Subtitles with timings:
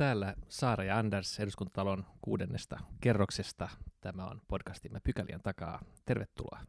[0.00, 3.68] Täällä Saara ja Anders eduskuntatalon kuudennesta kerroksesta.
[4.00, 5.80] Tämä on podcastimme Pykälien takaa.
[6.04, 6.60] Tervetuloa.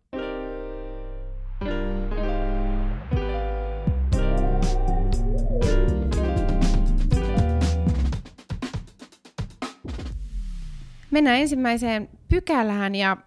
[11.11, 13.17] Mennään ensimmäiseen pykälään ja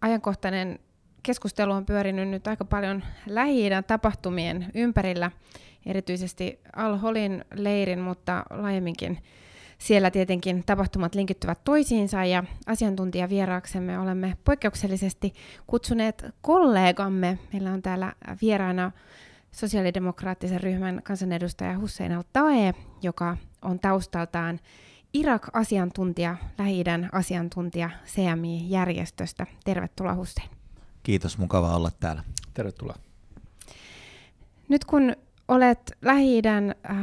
[0.00, 0.78] ajankohtainen
[1.22, 5.30] keskustelu on pyörinyt nyt aika paljon lähi tapahtumien ympärillä,
[5.86, 9.18] erityisesti Al-Holin leirin, mutta laajemminkin
[9.78, 15.32] siellä tietenkin tapahtumat linkittyvät toisiinsa ja asiantuntijavieraaksemme olemme poikkeuksellisesti
[15.66, 17.38] kutsuneet kollegamme.
[17.52, 18.92] Meillä on täällä vieraana
[19.52, 24.60] sosiaalidemokraattisen ryhmän kansanedustaja Hussein al-Tae, joka on taustaltaan
[25.12, 29.46] Irak-asiantuntija, lähi asiantuntija CMI-järjestöstä.
[29.64, 30.50] Tervetuloa Hussein.
[31.02, 32.24] Kiitos, mukava olla täällä.
[32.54, 32.96] Tervetuloa.
[34.68, 35.16] Nyt kun
[35.50, 36.94] olet lähi äh,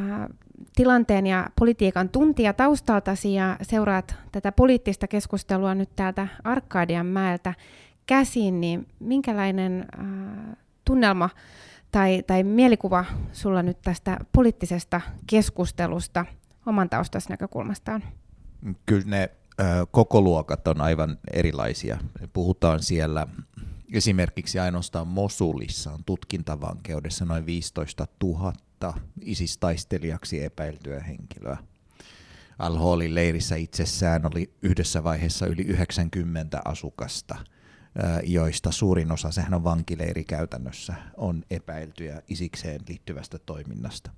[0.76, 7.54] tilanteen ja politiikan tuntija taustaltasi ja seuraat tätä poliittista keskustelua nyt täältä Arkadian mäeltä
[8.06, 11.30] käsin, niin minkälainen äh, tunnelma
[11.92, 16.26] tai, tai mielikuva sulla nyt tästä poliittisesta keskustelusta
[16.66, 18.04] oman taustasi näkökulmasta on?
[18.86, 19.30] Kyllä ne
[19.60, 21.98] ö, koko luokat on aivan erilaisia.
[22.34, 23.28] Puhutaan siellä
[23.94, 28.54] esimerkiksi ainoastaan Mosulissa on tutkintavankeudessa noin 15 000
[29.22, 31.58] ISIS-taistelijaksi epäiltyä henkilöä.
[32.60, 37.36] Al-Holin leirissä itsessään oli yhdessä vaiheessa yli 90 asukasta,
[38.24, 44.12] joista suurin osa, sehän on vankileiri käytännössä, on epäiltyjä isikseen liittyvästä toiminnasta.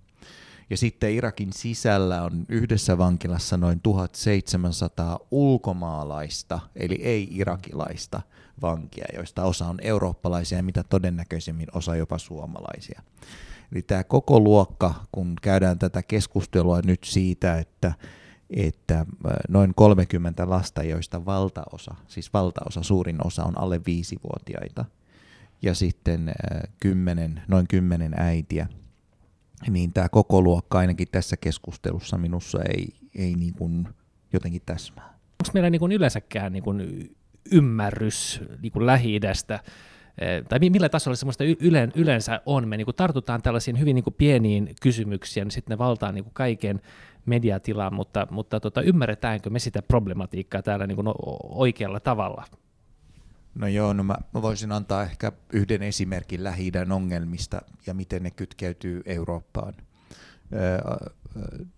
[0.69, 8.21] Ja sitten Irakin sisällä on yhdessä vankilassa noin 1700 ulkomaalaista, eli ei-irakilaista
[8.61, 13.01] vankia, joista osa on eurooppalaisia ja mitä todennäköisemmin osa jopa suomalaisia.
[13.71, 17.93] Eli tämä koko luokka, kun käydään tätä keskustelua nyt siitä, että,
[18.49, 19.05] että
[19.49, 24.85] noin 30 lasta, joista valtaosa, siis valtaosa, suurin osa on alle viisivuotiaita,
[25.61, 26.31] ja sitten
[26.79, 28.67] 10, noin kymmenen äitiä,
[29.67, 33.87] niin tämä koko luokka ainakin tässä keskustelussa minussa ei, ei niin kuin
[34.33, 35.05] jotenkin täsmää.
[35.09, 37.09] Onko meillä niin kuin yleensäkään niin kuin
[37.51, 39.59] ymmärrys niin kuin Lähi-idästä,
[40.17, 41.43] eh, tai millä tasolla semmoista
[41.95, 45.77] yleensä on, me niin kuin tartutaan tällaisiin hyvin niin kuin pieniin kysymyksiin, niin sitten ne
[45.77, 46.81] valtaa niin kuin kaiken
[47.25, 51.07] mediatilan, mutta, mutta tota, ymmärretäänkö me sitä problematiikkaa täällä niin kuin
[51.43, 52.45] oikealla tavalla?
[53.59, 59.01] No joo, no mä, voisin antaa ehkä yhden esimerkin lähi ongelmista ja miten ne kytkeytyy
[59.05, 59.73] Eurooppaan.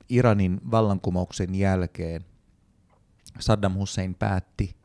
[0.09, 2.25] Iranin vallankumouksen jälkeen
[3.39, 4.75] Saddam Hussein päätti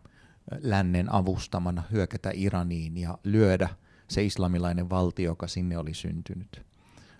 [0.60, 3.68] lännen avustamana hyökätä Iraniin ja lyödä
[4.08, 6.62] se islamilainen valtio, joka sinne oli syntynyt.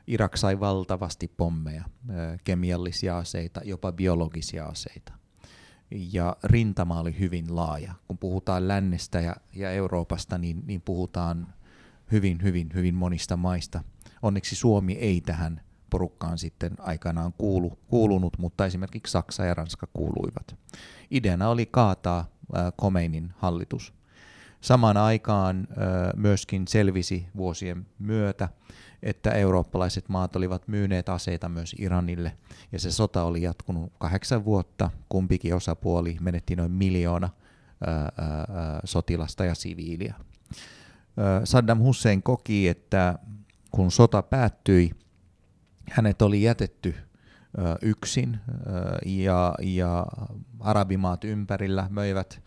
[0.07, 1.85] Irak sai valtavasti pommeja,
[2.45, 5.13] kemiallisia aseita, jopa biologisia aseita–
[5.91, 7.95] ja rintama oli hyvin laaja.
[8.09, 11.55] Kun puhutaan lännestä ja, ja Euroopasta, niin, niin puhutaan
[12.13, 13.85] hyvin, hyvin, hyvin monista maista.
[14.23, 15.61] Onneksi Suomi ei tähän
[15.91, 20.57] porukkaan sitten aikanaan kuulu, kuulunut, mutta esimerkiksi Saksa ja Ranska kuuluivat.
[21.11, 22.25] Ideana oli kaataa
[22.77, 23.95] Komeinin hallitus.
[24.61, 25.69] Samaan aikaan
[26.17, 28.49] myöskin selvisi vuosien myötä,
[29.03, 32.33] että eurooppalaiset maat olivat myyneet aseita myös Iranille,
[32.73, 34.91] ja se sota oli jatkunut kahdeksan vuotta.
[35.09, 37.31] Kumpikin osapuoli menetti noin miljoona
[37.87, 38.11] ää, ää,
[38.85, 40.15] sotilasta ja siviiliä.
[41.45, 43.19] Saddam Hussein koki, että
[43.71, 44.91] kun sota päättyi,
[45.91, 46.95] hänet oli jätetty
[47.83, 48.39] yksin
[49.07, 50.07] ja, ja
[50.61, 52.43] arabimaat ympärillä möivät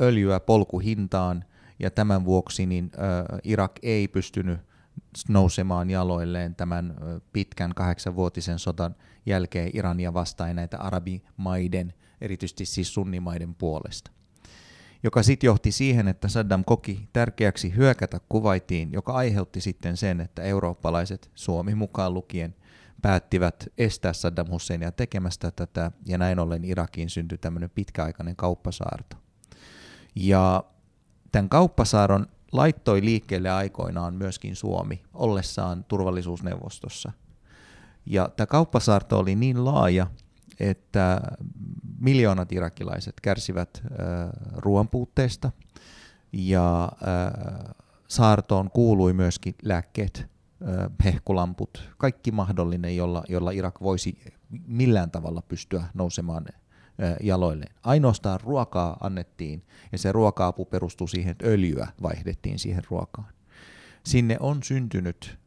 [0.00, 1.44] öljyä polkuhintaan
[1.78, 2.90] ja tämän vuoksi niin
[3.44, 4.60] Irak ei pystynyt
[5.28, 6.94] nousemaan jaloilleen tämän
[7.32, 8.94] pitkän kahdeksanvuotisen sodan
[9.26, 14.10] jälkeen Irania vastaan näitä arabimaiden, erityisesti siis sunnimaiden puolesta.
[15.02, 20.42] Joka sitten johti siihen, että Saddam koki tärkeäksi hyökätä Kuwaitiin, joka aiheutti sitten sen, että
[20.42, 22.54] eurooppalaiset, Suomi mukaan lukien,
[23.02, 29.16] päättivät estää Saddam Husseinia tekemästä tätä, ja näin ollen Irakiin syntyi tämmöinen pitkäaikainen kauppasaarto.
[30.14, 30.64] Ja
[31.32, 37.12] tämän kauppasaaron laittoi liikkeelle aikoinaan myöskin Suomi ollessaan turvallisuusneuvostossa.
[38.06, 40.06] Ja tämä kauppasaarto oli niin laaja,
[40.60, 41.20] että
[41.98, 43.90] miljoonat irakilaiset kärsivät äh,
[44.56, 45.52] ruoan puutteesta
[46.32, 47.74] ja äh,
[48.08, 54.18] saartoon kuului myöskin lääkkeet, äh, hehkulamput, kaikki mahdollinen, jolla, jolla Irak voisi
[54.66, 56.46] millään tavalla pystyä nousemaan
[57.20, 57.74] jaloilleen.
[57.82, 59.62] Ainoastaan ruokaa annettiin
[59.92, 63.28] ja se ruoka-apu perustui siihen, että öljyä vaihdettiin siihen ruokaan.
[64.04, 65.38] Sinne on syntynyt,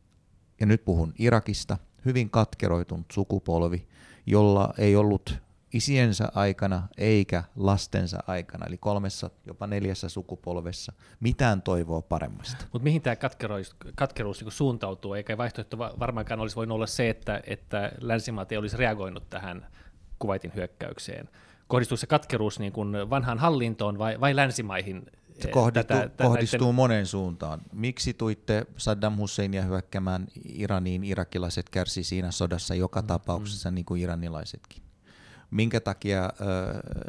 [0.60, 3.88] ja nyt puhun Irakista, hyvin katkeroitunut sukupolvi,
[4.26, 5.40] jolla ei ollut
[5.74, 12.66] isiensä aikana eikä lastensa aikana, eli kolmessa, jopa neljässä sukupolvessa, mitään toivoa paremmasta.
[12.74, 17.42] Mutta mihin tämä katkeruus, katkeruus niin suuntautuu, eikä vaihtoehto varmaankaan olisi voinut olla se, että,
[17.48, 19.68] että länsimaat ei olisi reagoinut tähän
[20.22, 21.30] Kuwaitin hyökkäykseen.
[21.68, 25.06] Kohdistuuko se katkeruus niin kuin vanhaan hallintoon vai, vai länsimaihin
[25.40, 26.76] se kohdistuu, tätä, kohdistuu näiden...
[26.76, 27.62] monen suuntaan.
[27.74, 31.04] Miksi tuitte Saddam Husseinia hyökkäämään Iraniin?
[31.04, 33.76] Irakilaiset kärsi siinä sodassa joka mm, tapauksessa, mm.
[33.76, 34.84] niin kuin iranilaisetkin.
[35.52, 36.30] Minkä takia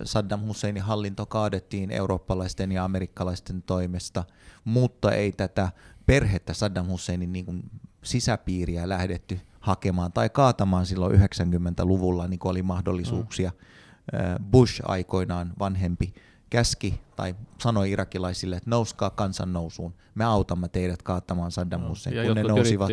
[0.05, 4.25] Saddam Husseinin hallinto kaadettiin eurooppalaisten ja amerikkalaisten toimesta,
[4.65, 5.69] mutta ei tätä
[6.07, 7.63] perhettä Saddam Husseinin niin kuin
[8.03, 13.51] sisäpiiriä lähdetty hakemaan tai kaatamaan silloin 90-luvulla, niin kuin oli mahdollisuuksia.
[13.51, 14.45] Mm.
[14.51, 16.15] Bush aikoinaan vanhempi
[16.51, 22.17] käski tai sanoi irakilaisille, että nouskaa kansan nousuun, me autamme teidät kaattamaan Saddam Hussein.
[22.17, 22.91] No, Kun ne nousivat,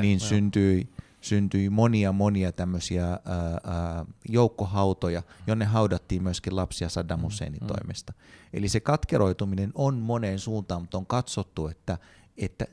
[0.00, 0.26] niin no.
[0.26, 0.88] syntyi,
[1.20, 7.66] syntyi monia monia tämmöisiä ää, ää, joukkohautoja, jonne haudattiin myöskin lapsia Saddam mm, Husseinin mm.
[7.66, 8.12] toimesta.
[8.52, 11.98] Eli se katkeroituminen on moneen suuntaan, mutta on katsottu, että,
[12.36, 12.66] että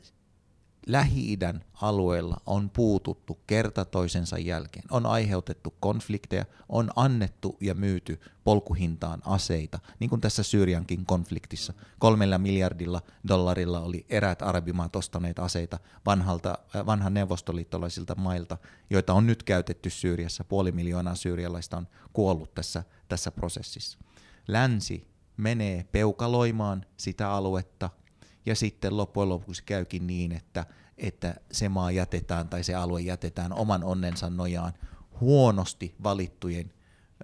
[0.87, 4.85] Lähi-idän alueella on puututtu kerta toisensa jälkeen.
[4.91, 11.73] On aiheutettu konflikteja, on annettu ja myyty polkuhintaan aseita, niin kuin tässä Syyriankin konfliktissa.
[11.99, 18.57] Kolmella miljardilla dollarilla oli eräät arabimaat ostaneet aseita vanhalta, äh, vanhan neuvostoliittolaisilta mailta,
[18.89, 20.43] joita on nyt käytetty Syyriassa.
[20.43, 23.99] Puoli miljoonaa syyrialaista on kuollut tässä, tässä prosessissa.
[24.47, 25.07] Länsi
[25.37, 27.89] menee peukaloimaan sitä aluetta–
[28.45, 30.65] ja sitten loppujen lopuksi käykin niin, että,
[30.97, 34.73] että se maa jätetään tai se alue jätetään oman onnensa nojaan
[35.21, 36.73] huonosti valittujen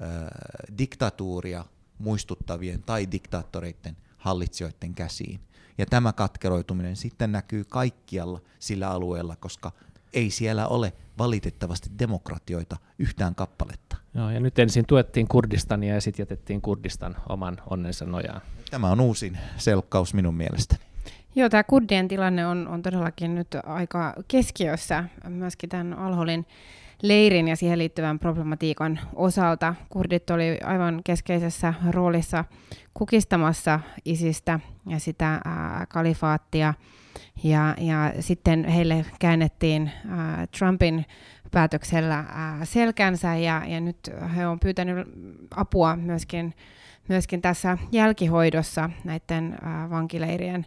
[0.02, 0.06] ö,
[0.78, 1.66] diktatuuria
[1.98, 5.40] muistuttavien tai diktaattoreiden hallitsijoiden käsiin.
[5.78, 9.72] Ja tämä katkeroituminen sitten näkyy kaikkialla sillä alueella, koska
[10.14, 13.98] ei siellä ole valitettavasti demokratioita yhtään kappaletta.
[14.14, 18.42] Joo, ja nyt ensin tuettiin Kurdistania ja sitten jätettiin Kurdistan oman onnensa nojaan.
[18.72, 20.82] Tämä on uusin selkkaus minun mielestäni.
[21.38, 26.46] Joo, tämä kurdien tilanne on, on todellakin nyt aika keskiössä myöskin tämän Alholin
[27.02, 29.76] leirin ja siihen liittyvän problematiikan osalta.
[29.90, 32.46] Kurdit oli aivan keskeisessä roolissa
[32.94, 36.74] kukistamassa isistä ja sitä ää, kalifaattia.
[37.44, 41.06] Ja, ja sitten heille käännettiin ää, Trumpin
[41.52, 43.98] päätöksellä ää, selkänsä ja, ja nyt
[44.36, 45.08] he on pyytänyt
[45.56, 46.54] apua myöskin,
[47.08, 50.66] myöskin tässä jälkihoidossa näiden ää, vankileirien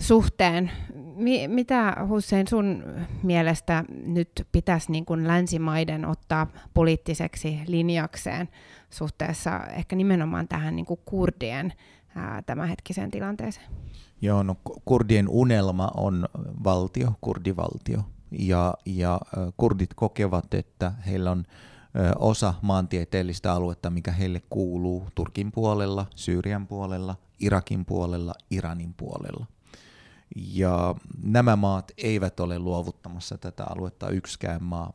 [0.00, 0.70] suhteen.
[0.94, 2.84] Mi- mitä Hussein sun
[3.22, 8.48] mielestä nyt pitäisi niin kuin länsimaiden ottaa poliittiseksi linjakseen
[8.90, 11.72] suhteessa ehkä nimenomaan tähän niin kuin kurdien
[12.14, 13.66] ää, tämänhetkiseen tilanteeseen?
[14.22, 16.28] Joo, no kurdien unelma on
[16.64, 18.00] valtio, kurdivaltio.
[18.30, 19.20] Ja, ja
[19.56, 21.44] kurdit kokevat, että heillä on
[22.18, 29.46] osa maantieteellistä aluetta, mikä heille kuuluu Turkin puolella, Syyrian puolella, Irakin puolella, Iranin puolella.
[30.46, 34.92] Ja nämä maat eivät ole luovuttamassa tätä aluetta yksikään maa.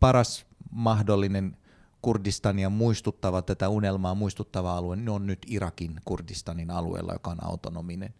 [0.00, 1.56] Paras mahdollinen
[2.02, 8.14] Kurdistania muistuttava, tätä unelmaa muistuttava alue niin on nyt Irakin Kurdistanin alueella, joka on autonominen.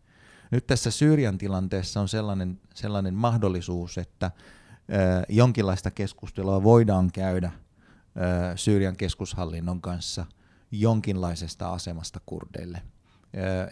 [0.50, 4.32] Nyt tässä Syyrian tilanteessa on sellainen, sellainen mahdollisuus, että äh,
[5.28, 7.54] jonkinlaista keskustelua voidaan käydä äh,
[8.56, 10.26] Syyrian keskushallinnon kanssa
[10.70, 12.82] jonkinlaisesta asemasta kurdeille–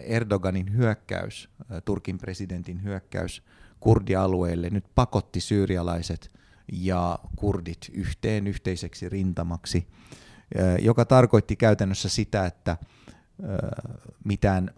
[0.00, 1.48] Erdoganin hyökkäys,
[1.84, 3.42] Turkin presidentin hyökkäys
[3.80, 6.30] kurdialueelle nyt pakotti syyrialaiset
[6.72, 9.86] ja kurdit yhteen yhteiseksi rintamaksi,
[10.82, 12.76] joka tarkoitti käytännössä sitä, että
[14.24, 14.70] mitään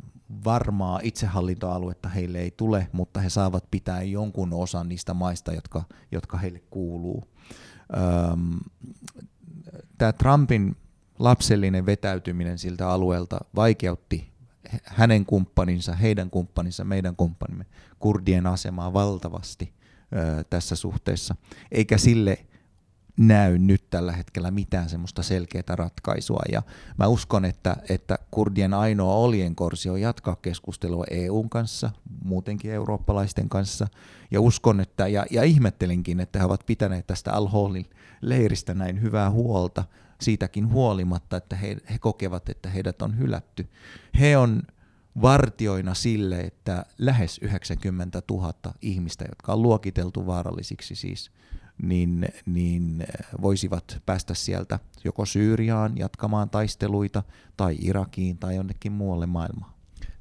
[0.44, 5.82] varmaa itsehallintoaluetta heille ei tule, mutta he saavat pitää jonkun osan niistä maista, jotka,
[6.12, 7.25] jotka heille kuuluu.
[9.99, 10.76] Tämä Trumpin
[11.18, 14.32] lapsellinen vetäytyminen siltä alueelta vaikeutti
[14.84, 17.66] hänen kumppaninsa, heidän kumppaninsa, meidän kumppanimme,
[17.98, 19.72] kurdien asemaa valtavasti
[20.12, 21.34] ö, tässä suhteessa,
[21.72, 22.38] eikä sille
[23.18, 26.42] näy nyt tällä hetkellä mitään semmoista selkeää ratkaisua.
[26.52, 26.62] Ja
[26.98, 31.90] mä uskon, että, että kurdien ainoa oljenkorsi on jatkaa keskustelua EUn kanssa,
[32.25, 33.88] muutenkin eurooppalaisten kanssa.
[34.30, 37.87] Ja uskon, että, ja, ja ihmettelinkin, että he ovat pitäneet tästä Al-Holin
[38.20, 39.84] leiristä näin hyvää huolta,
[40.20, 43.68] siitäkin huolimatta, että he, he kokevat, että heidät on hylätty.
[44.20, 44.62] He on
[45.22, 51.30] vartioina sille, että lähes 90 000 ihmistä, jotka on luokiteltu vaarallisiksi siis,
[51.82, 53.06] niin, niin
[53.42, 57.22] voisivat päästä sieltä joko Syyriaan jatkamaan taisteluita
[57.56, 59.72] tai Irakiin tai jonnekin muualle maailmaan.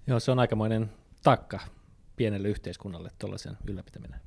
[0.07, 0.91] Joo, se on aikamoinen
[1.23, 1.59] takka
[2.15, 4.26] pienelle yhteiskunnalle tuollaisen ylläpitäminen.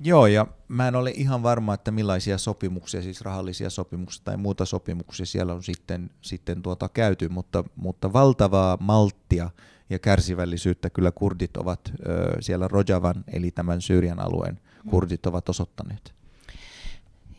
[0.00, 4.64] Joo, ja mä en ole ihan varma, että millaisia sopimuksia, siis rahallisia sopimuksia tai muuta
[4.64, 9.50] sopimuksia siellä on sitten, sitten tuota käyty, mutta, mutta valtavaa malttia
[9.90, 16.17] ja kärsivällisyyttä kyllä kurdit ovat ö, siellä Rojavan, eli tämän Syyrian alueen kurdit ovat osoittaneet.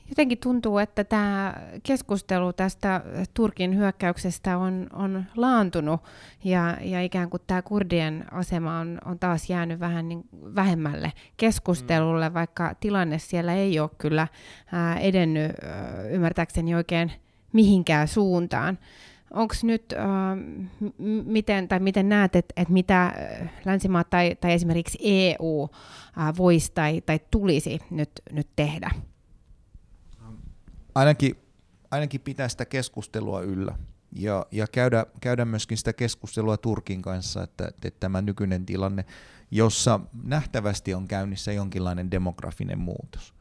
[0.10, 3.02] Jotenkin tuntuu, että tämä keskustelu tästä
[3.34, 6.02] Turkin hyökkäyksestä on, on laantunut
[6.44, 12.30] ja, ja ikään kuin tämä kurdien asema on, on taas jäänyt vähän niin vähemmälle keskustelulle,
[12.30, 12.34] mm.
[12.34, 14.28] vaikka tilanne siellä ei ole kyllä
[14.72, 17.12] ää, edennyt ää, ymmärtääkseni oikein
[17.54, 18.80] mihinkään suuntaan.
[19.34, 20.38] Onko nyt, äh,
[21.26, 23.14] miten, tai miten näet, että et mitä
[23.66, 25.70] länsimaat tai, tai esimerkiksi EU
[26.18, 28.92] äh, voisi tai, tai tulisi nyt, nyt tehdä?
[30.96, 31.36] Ainakin,
[31.92, 33.76] ainakin pitää sitä keskustelua yllä
[34.16, 39.06] ja, ja käydä, käydä myöskin sitä keskustelua Turkin kanssa, että, että tämä nykyinen tilanne,
[39.52, 43.34] jossa nähtävästi on käynnissä jonkinlainen demografinen muutos.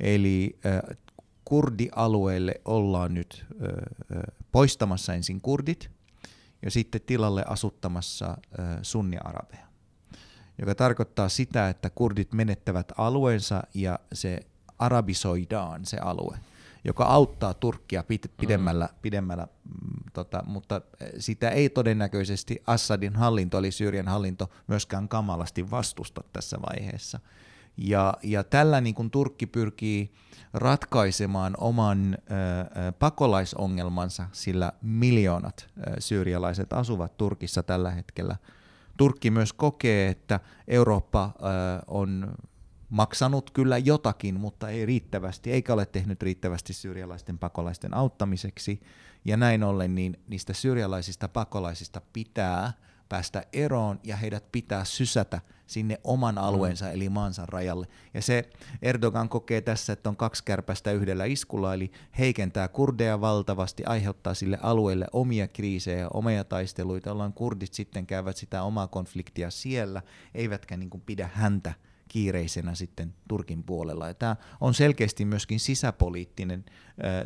[0.00, 0.96] Eli äh,
[1.44, 4.22] kurdialueelle ollaan nyt äh,
[4.52, 5.90] poistamassa ensin kurdit
[6.62, 9.66] ja sitten tilalle asuttamassa äh, sunni-arabeja,
[10.58, 14.40] joka tarkoittaa sitä, että kurdit menettävät alueensa ja se
[14.78, 16.38] arabisoidaan se alue
[16.86, 18.04] joka auttaa Turkkia
[18.36, 18.98] pidemmällä, mm.
[19.02, 25.70] pidemmällä mm, tota, mutta eh, sitä ei todennäköisesti Assadin hallinto, eli Syyrian hallinto, myöskään kamalasti
[25.70, 27.20] vastusta tässä vaiheessa.
[27.76, 30.12] Ja, ja tällä niin kuin Turkki pyrkii
[30.54, 38.36] ratkaisemaan oman ö, pakolaisongelmansa, sillä miljoonat ö, syyrialaiset asuvat Turkissa tällä hetkellä.
[38.96, 41.38] Turkki myös kokee, että Eurooppa ö,
[41.86, 42.34] on
[42.88, 48.80] maksanut kyllä jotakin, mutta ei riittävästi, eikä ole tehnyt riittävästi syyrialaisten pakolaisten auttamiseksi.
[49.24, 52.72] Ja näin ollen niin niistä syyrialaisista pakolaisista pitää
[53.08, 56.42] päästä eroon ja heidät pitää sysätä sinne oman mm.
[56.42, 57.86] alueensa eli maansa rajalle.
[58.14, 58.50] Ja se
[58.82, 64.58] Erdogan kokee tässä, että on kaksi kärpästä yhdellä iskulla, eli heikentää kurdeja valtavasti, aiheuttaa sille
[64.62, 70.02] alueelle omia kriisejä, omia taisteluita, jolloin kurdit sitten käyvät sitä omaa konfliktia siellä,
[70.34, 71.74] eivätkä niin kuin pidä häntä
[72.08, 74.08] kiireisenä sitten Turkin puolella.
[74.08, 76.64] Ja tämä on selkeästi myöskin sisäpoliittinen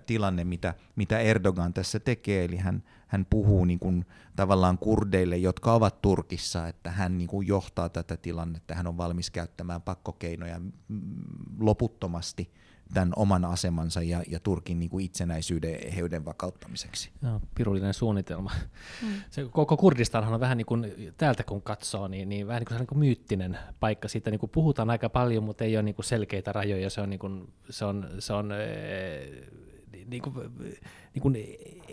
[0.07, 4.07] tilanne, mitä, mitä Erdogan tässä tekee, eli hän, hän puhuu niin kuin,
[4.37, 9.31] tavallaan kurdeille, jotka ovat Turkissa, että hän niin kuin, johtaa tätä tilannetta, hän on valmis
[9.31, 10.61] käyttämään pakkokeinoja
[11.61, 12.53] loputtomasti
[12.95, 17.11] tämän oman asemansa ja, ja Turkin niin kuin itsenäisyyden ja eheyden vakauttamiseksi.
[17.21, 18.51] No, pirullinen suunnitelma.
[19.03, 19.09] Mm.
[19.31, 22.79] Se koko Kurdistanhan on vähän niin kuin, täältä kun katsoo, niin, niin vähän niin kuin,
[22.79, 24.09] niin kuin myyttinen paikka.
[24.09, 26.91] Siitä niin kuin puhutaan aika paljon, mutta ei ole niin kuin selkeitä rajoja.
[26.91, 28.53] Se on, niin kuin, se on, se on
[30.07, 30.35] niin kuin,
[31.15, 31.37] niin kuin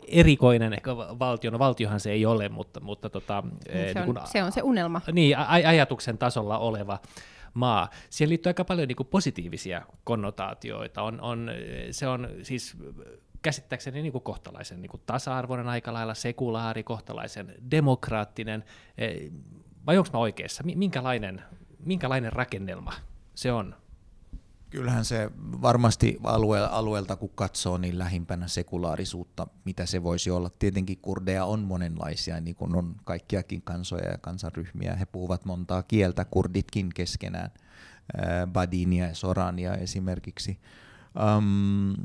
[0.08, 4.20] erikoinen ehkä valtio, no valtiohan se ei ole, mutta, mutta tota, niin se, niin kuin,
[4.20, 5.02] on, se on se unelma.
[5.12, 7.00] Niin, aj- ajatuksen tasolla oleva
[7.54, 7.90] maa.
[8.10, 11.02] Siihen liittyy aika paljon niin kuin positiivisia konnotaatioita.
[11.02, 11.52] On, on,
[11.92, 12.78] se on siis
[13.42, 18.64] käsittääkseni niin kuin kohtalaisen niin kuin tasa-arvoinen aika lailla, sekulaari, kohtalaisen demokraattinen.
[18.98, 19.32] Eh,
[19.86, 20.64] vai onko mä oikeassa?
[20.64, 21.42] Minkälainen,
[21.80, 22.94] minkälainen rakennelma
[23.36, 23.76] se on?
[24.70, 30.50] Kyllähän se varmasti alue, alueelta kun katsoo, niin lähimpänä sekulaarisuutta, mitä se voisi olla.
[30.50, 34.96] Tietenkin kurdeja on monenlaisia, niin kuin on kaikkiakin kansoja ja kansanryhmiä.
[34.96, 37.52] He puhuvat montaa kieltä, kurditkin keskenään,
[38.54, 40.60] Badinia ja Sorania esimerkiksi.
[41.38, 41.96] Um,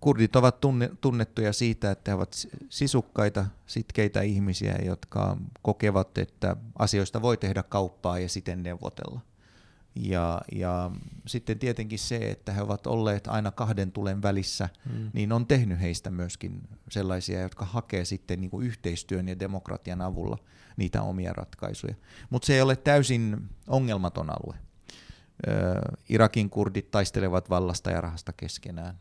[0.00, 7.22] kurdit ovat tunne, tunnettuja siitä, että he ovat sisukkaita, sitkeitä ihmisiä, jotka kokevat, että asioista
[7.22, 9.20] voi tehdä kauppaa ja siten neuvotella.
[9.96, 10.90] Ja, ja
[11.26, 15.10] sitten tietenkin se, että he ovat olleet aina kahden tulen välissä, mm.
[15.12, 20.38] niin on tehnyt heistä myöskin sellaisia, jotka hakee sitten niin kuin yhteistyön ja demokratian avulla
[20.76, 21.94] niitä omia ratkaisuja.
[22.30, 24.58] Mutta se ei ole täysin ongelmaton alue.
[25.48, 25.52] Ö,
[26.08, 28.98] Irakin kurdit taistelevat vallasta ja rahasta keskenään.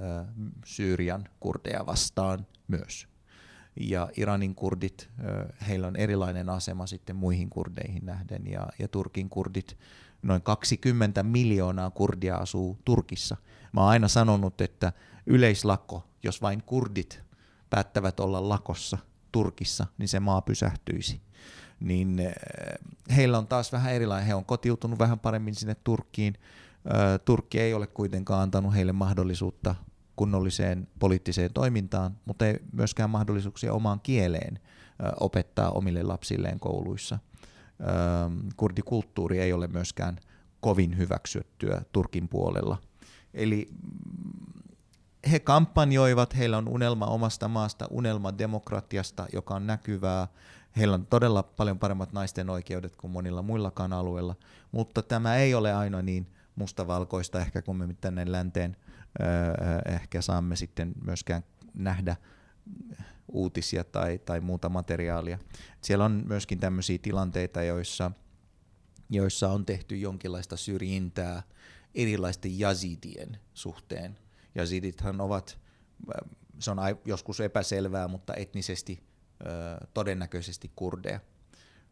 [0.00, 0.24] Ö,
[0.64, 3.11] Syyrian kurdeja vastaan myös.
[3.76, 5.10] Ja Iranin kurdit,
[5.68, 9.76] heillä on erilainen asema sitten muihin kurdeihin nähden, ja, ja Turkin kurdit
[10.22, 13.36] noin 20 miljoonaa kurdia asuu Turkissa.
[13.72, 14.92] Mä oon aina sanonut, että
[15.26, 17.22] yleislakko, jos vain kurdit
[17.70, 18.98] päättävät olla lakossa
[19.32, 21.20] Turkissa, niin se maa pysähtyisi.
[21.80, 22.18] Niin
[23.16, 26.34] heillä on taas vähän erilainen, he on kotiutunut vähän paremmin sinne Turkkiin.
[27.24, 29.74] Turkki ei ole kuitenkaan antanut heille mahdollisuutta
[30.16, 34.58] kunnolliseen poliittiseen toimintaan, mutta ei myöskään mahdollisuuksia omaan kieleen
[35.20, 37.18] opettaa omille lapsilleen kouluissa–
[38.56, 40.18] kurdikulttuuri ei ole myöskään
[40.60, 42.78] kovin hyväksyttyä Turkin puolella.
[43.34, 44.62] Eli mm,
[45.30, 50.28] he kampanjoivat, heillä on unelma omasta maasta, unelma demokratiasta, joka on näkyvää.
[50.76, 54.34] Heillä on todella paljon paremmat naisten oikeudet kuin monilla muillakaan alueilla,
[54.72, 58.91] mutta tämä ei ole aina niin mustavalkoista ehkä, kun me tänne länteen öö,
[59.86, 61.42] ehkä saamme sitten myöskään
[61.74, 62.16] nähdä
[63.28, 65.38] uutisia tai, tai muuta materiaalia.
[65.80, 68.10] Siellä on myöskin tämmöisiä tilanteita, joissa,
[69.10, 71.42] joissa on tehty jonkinlaista syrjintää
[71.94, 74.18] erilaisten jazidien suhteen.
[74.54, 75.58] Jazidithan ovat,
[76.58, 79.02] se on joskus epäselvää, mutta etnisesti
[79.94, 81.20] todennäköisesti kurdeja.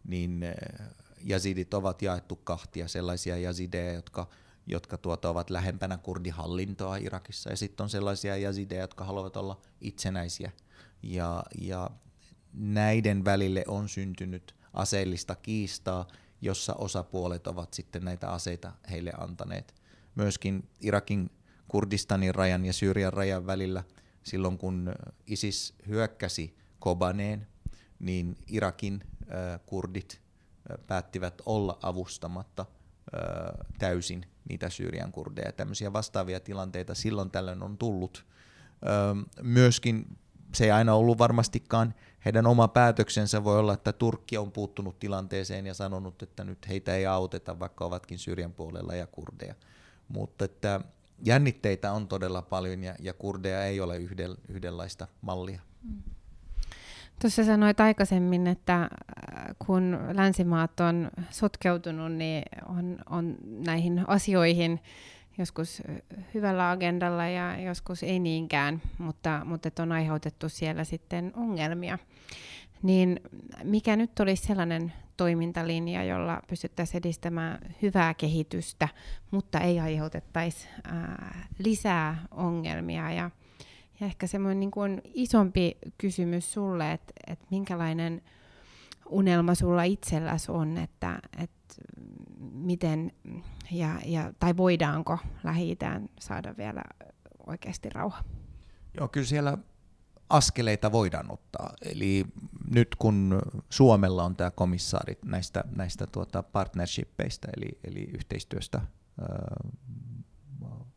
[0.04, 0.44] Niin
[1.24, 4.28] jazidit ovat jaettu kahtia, sellaisia jazideja, jotka
[4.70, 10.52] jotka tuota ovat lähempänä kurdihallintoa Irakissa, ja sitten on sellaisia jazideja, jotka haluavat olla itsenäisiä,
[11.02, 11.90] ja, ja
[12.52, 16.08] näiden välille on syntynyt aseellista kiistaa,
[16.40, 19.74] jossa osapuolet ovat sitten näitä aseita heille antaneet.
[20.14, 21.30] Myöskin Irakin
[21.68, 23.84] Kurdistanin rajan ja Syyrian rajan välillä
[24.22, 24.92] silloin, kun
[25.26, 27.46] ISIS hyökkäsi Kobaneen,
[27.98, 30.20] niin Irakin äh, kurdit
[30.70, 32.66] äh, päättivät olla avustamatta
[33.78, 35.52] täysin niitä Syyrian kurdeja.
[35.52, 38.26] Tämmöisiä vastaavia tilanteita silloin tällöin on tullut.
[39.42, 40.18] Myöskin
[40.54, 43.44] se ei aina ollut varmastikaan heidän oma päätöksensä.
[43.44, 47.84] Voi olla, että Turkki on puuttunut tilanteeseen ja sanonut, että nyt heitä ei auteta, vaikka
[47.84, 49.54] ovatkin Syyrian puolella ja kurdeja.
[50.08, 50.80] Mutta että
[51.24, 55.60] jännitteitä on todella paljon ja, ja kurdeja ei ole yhdel, yhdenlaista mallia.
[55.82, 56.02] Mm.
[57.20, 58.88] Tuossa sanoit aikaisemmin, että äh,
[59.66, 63.36] kun länsimaat on sotkeutunut, niin on, on
[63.66, 64.80] näihin asioihin
[65.38, 65.82] joskus
[66.34, 71.98] hyvällä agendalla ja joskus ei niinkään, mutta, mutta on aiheutettu siellä sitten ongelmia.
[72.82, 73.20] Niin
[73.64, 78.88] mikä nyt olisi sellainen toimintalinja, jolla pystyttäisiin edistämään hyvää kehitystä,
[79.30, 83.30] mutta ei aiheutettaisi ää, lisää ongelmia ja
[84.00, 88.22] ja ehkä semmoinen niin kuin isompi kysymys sulle, että, että minkälainen
[89.08, 91.74] unelma sulla itselläsi on, että, että
[92.52, 93.12] miten
[93.70, 95.78] ja, ja, tai voidaanko lähi
[96.20, 96.82] saada vielä
[97.46, 98.24] oikeasti rauha?
[98.94, 99.58] Joo, kyllä siellä
[100.30, 101.72] askeleita voidaan ottaa.
[101.82, 102.24] Eli
[102.74, 108.80] nyt kun Suomella on tämä komissaari näistä, näistä tuota partnershippeista, eli, eli yhteistyöstä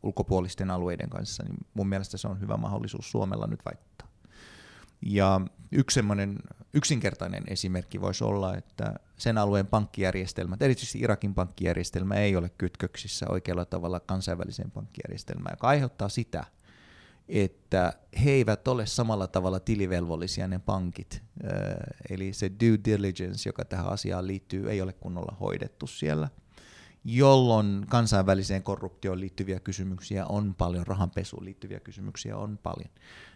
[0.04, 4.08] ulkopuolisten alueiden kanssa, niin mun mielestä se on hyvä mahdollisuus Suomella nyt vaikuttaa.
[5.06, 5.40] Ja
[5.72, 6.38] yksi semmoinen
[6.74, 13.64] yksinkertainen esimerkki voisi olla, että sen alueen pankkijärjestelmät, erityisesti Irakin pankkijärjestelmä, ei ole kytköksissä oikealla
[13.64, 16.44] tavalla kansainväliseen pankkijärjestelmään, joka aiheuttaa sitä,
[17.28, 17.92] että
[18.24, 21.22] he eivät ole samalla tavalla tilivelvollisia ne pankit.
[22.10, 26.28] Eli se due diligence, joka tähän asiaan liittyy, ei ole kunnolla hoidettu siellä–
[27.04, 32.90] jolloin kansainväliseen korruptioon liittyviä kysymyksiä on paljon, rahanpesuun liittyviä kysymyksiä on paljon.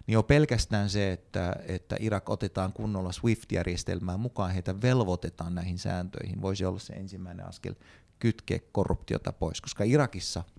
[0.06, 6.42] Niin jo pelkästään se, että, että Irak otetaan kunnolla SWIFT-järjestelmään mukaan, heitä velvoitetaan näihin sääntöihin,
[6.42, 7.74] voisi olla se ensimmäinen askel
[8.18, 10.44] kytkeä korruptiota pois, koska Irakissa–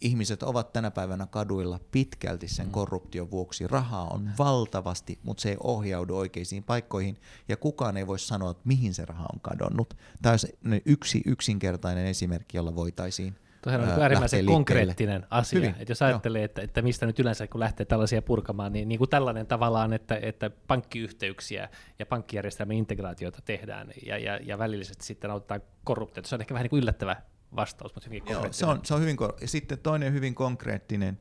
[0.00, 2.72] ihmiset ovat tänä päivänä kaduilla pitkälti sen mm.
[2.72, 3.66] korruption vuoksi.
[3.66, 7.16] Rahaa on valtavasti, mutta se ei ohjaudu oikeisiin paikkoihin,
[7.48, 9.94] ja kukaan ei voi sanoa, että mihin se raha on kadonnut.
[10.22, 15.56] Tämä on yksi yksinkertainen esimerkki, jolla voitaisiin Tuohan on niin äärimmäisen konkreettinen asia.
[15.56, 18.98] Hyvin, että jos ajattelee, että, että mistä nyt yleensä kun lähtee tällaisia purkamaan, niin, niin
[18.98, 25.30] kuin tällainen tavallaan, että, että pankkiyhteyksiä ja pankkijärjestelmän integraatiota tehdään ja, ja, ja välillisesti sitten
[25.30, 26.28] autetaan korruptiota.
[26.28, 27.16] Se on ehkä vähän niin kuin yllättävä
[27.56, 31.18] vastaus, mutta hyvin Joo, se on, se on hyvin, ja sitten toinen hyvin konkreettinen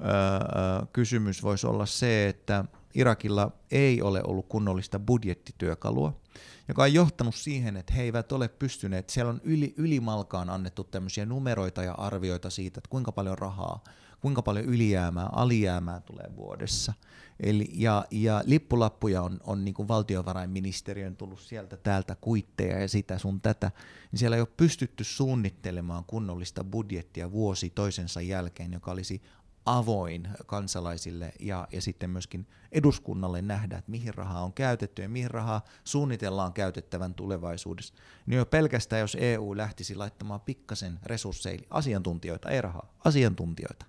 [0.00, 6.20] öö, kysymys voisi olla se, että Irakilla ei ole ollut kunnollista budjettityökalua,
[6.68, 11.26] joka on johtanut siihen, että he eivät ole pystyneet, siellä on yli, ylimalkaan annettu tämmöisiä
[11.26, 13.84] numeroita ja arvioita siitä, että kuinka paljon rahaa,
[14.20, 16.92] kuinka paljon ylijäämää, alijäämää tulee vuodessa.
[17.40, 23.18] Eli, ja, ja lippulappuja on, on niin kuin valtiovarainministeriön tullut sieltä täältä kuitteja ja sitä
[23.18, 23.70] sun tätä,
[24.12, 29.22] niin siellä ei ole pystytty suunnittelemaan kunnollista budjettia vuosi toisensa jälkeen, joka olisi
[29.66, 35.30] avoin kansalaisille ja, ja sitten myöskin eduskunnalle nähdä, että mihin rahaa on käytetty ja mihin
[35.30, 37.94] rahaa suunnitellaan käytettävän tulevaisuudessa.
[38.26, 43.86] Niin jo pelkästään, jos EU lähtisi laittamaan pikkasen resursseja, asiantuntijoita, ei rahaa, asiantuntijoita,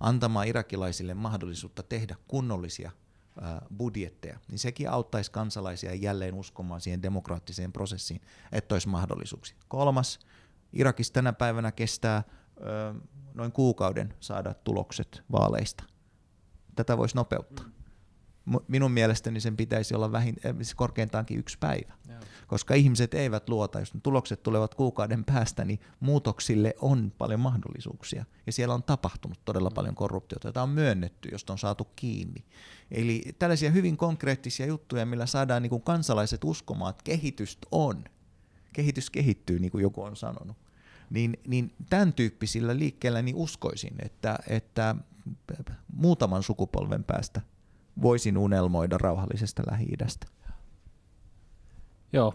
[0.00, 2.90] antamaan irakilaisille mahdollisuutta tehdä kunnollisia
[3.76, 8.20] budjetteja, niin sekin auttaisi kansalaisia jälleen uskomaan siihen demokraattiseen prosessiin,
[8.52, 9.56] että olisi mahdollisuuksia.
[9.68, 10.18] Kolmas,
[10.72, 12.22] Irakissa tänä päivänä kestää
[12.60, 12.94] ö,
[13.34, 15.84] noin kuukauden saada tulokset vaaleista.
[16.76, 17.64] Tätä voisi nopeuttaa.
[18.68, 22.20] Minun mielestäni sen pitäisi olla vähin, siis korkeintaankin yksi päivä, Joo.
[22.46, 23.80] Koska ihmiset eivät luota.
[23.80, 28.24] Jos tulokset tulevat kuukauden päästä, niin muutoksille on paljon mahdollisuuksia.
[28.46, 29.74] Ja siellä on tapahtunut todella mm.
[29.74, 32.44] paljon korruptiota, jota on myönnetty, josta on saatu kiinni.
[32.90, 38.04] Eli tällaisia hyvin konkreettisia juttuja, millä saadaan niin kuin kansalaiset uskomaan, että kehitystä on.
[38.72, 40.56] Kehitys kehittyy, niin kuin joku on sanonut
[41.10, 44.94] niin, niin tämän tyyppisillä liikkeillä niin uskoisin, että, että
[45.92, 47.40] muutaman sukupolven päästä
[48.02, 50.26] voisin unelmoida rauhallisesta Lähi-idästä.
[52.14, 52.34] Joo,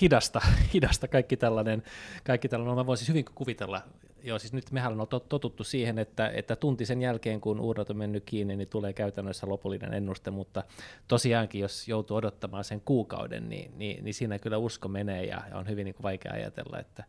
[0.00, 0.40] hidasta,
[0.74, 1.82] hidasta kaikki tällainen,
[2.24, 2.76] kaikki tällainen.
[2.76, 3.82] Mä voisin hyvin kuvitella,
[4.22, 7.96] joo, siis nyt mehän on totuttu siihen, että, että tunti sen jälkeen, kun uudet on
[7.96, 10.64] mennyt kiinni, niin tulee käytännössä lopullinen ennuste, mutta
[11.08, 15.68] tosiaankin, jos joutuu odottamaan sen kuukauden, niin, niin, niin siinä kyllä usko menee ja, on
[15.68, 17.04] hyvin niin kuin vaikea ajatella, että,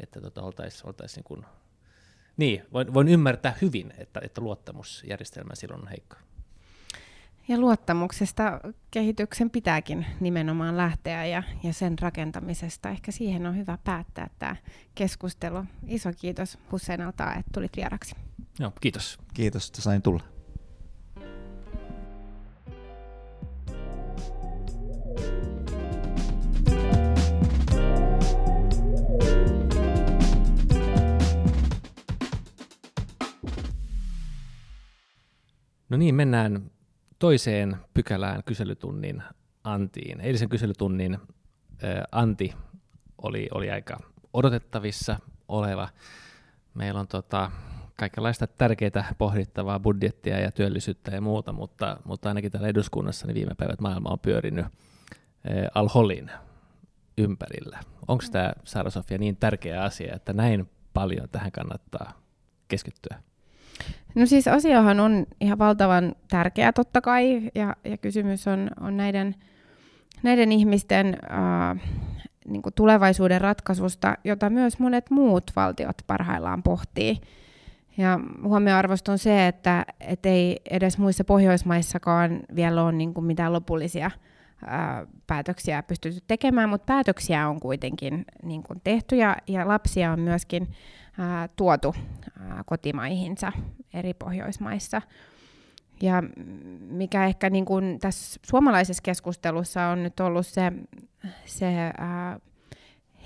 [0.00, 1.44] että tota, oltaisiin oltais niin kuin,
[2.36, 6.16] niin, voin, voin ymmärtää hyvin, että, että luottamusjärjestelmä silloin on heikko.
[7.48, 12.88] Ja luottamuksesta kehityksen pitääkin nimenomaan lähteä ja, ja sen rakentamisesta.
[12.88, 14.56] Ehkä siihen on hyvä päättää tämä
[14.94, 15.64] keskustelu.
[15.86, 18.14] Iso kiitos Hussein Altaa, että tulit vieraksi.
[18.58, 19.18] Joo, kiitos.
[19.34, 20.22] Kiitos, että sain tulla.
[35.88, 36.70] No niin, mennään
[37.24, 39.22] toiseen pykälään kyselytunnin
[39.64, 40.20] Antiin.
[40.20, 41.18] Eilisen kyselytunnin
[42.12, 42.54] Anti
[43.22, 43.96] oli, oli aika
[44.32, 45.16] odotettavissa
[45.48, 45.88] oleva.
[46.74, 47.50] Meillä on tota,
[47.96, 53.54] kaikenlaista tärkeää pohdittavaa budjettia ja työllisyyttä ja muuta, mutta, mutta ainakin täällä eduskunnassa niin viime
[53.54, 54.66] päivät maailma on pyörinyt
[55.74, 56.30] Al-Holin
[57.18, 57.80] ympärillä.
[58.08, 62.12] Onko tämä, Saara Sofia, niin tärkeä asia, että näin paljon tähän kannattaa
[62.68, 63.22] keskittyä?
[64.14, 69.34] No siis asiahan on ihan valtavan tärkeä totta kai, ja, ja kysymys on, on näiden,
[70.22, 71.80] näiden ihmisten äh,
[72.48, 77.20] niin kuin tulevaisuuden ratkaisusta, jota myös monet muut valtiot parhaillaan pohtii.
[77.96, 83.52] Ja huomioarvosta on se, että et ei edes muissa Pohjoismaissakaan vielä ole niin kuin mitään
[83.52, 84.10] lopullisia
[84.66, 90.20] ää, päätöksiä pystytty tekemään, mutta päätöksiä on kuitenkin niin kuin tehty ja, ja lapsia on
[90.20, 90.68] myöskin
[91.18, 91.94] ää, tuotu
[92.40, 93.52] ää, kotimaihinsa
[93.94, 95.02] eri Pohjoismaissa.
[96.02, 96.22] Ja
[96.80, 100.72] mikä ehkä niin kuin tässä suomalaisessa keskustelussa on nyt ollut se,
[101.44, 101.66] se
[101.98, 102.40] ää,